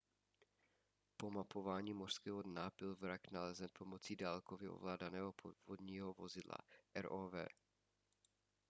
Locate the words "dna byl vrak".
2.41-3.31